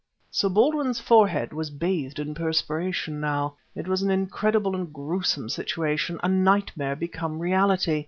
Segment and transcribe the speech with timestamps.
[0.31, 3.53] Sir Baldwin's forehead was bathed in perspiration now.
[3.75, 7.99] It was an incredible and a gruesome situation, a nightmare become reality.